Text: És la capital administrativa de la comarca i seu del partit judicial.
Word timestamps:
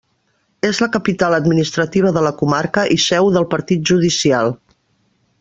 És 0.69 0.77
la 0.83 0.87
capital 0.95 1.35
administrativa 1.37 2.13
de 2.15 2.23
la 2.29 2.33
comarca 2.41 2.87
i 2.97 2.99
seu 3.05 3.31
del 3.37 3.47
partit 3.53 3.85
judicial. 3.93 4.53